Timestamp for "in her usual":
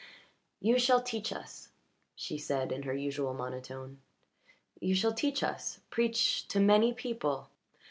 2.71-3.35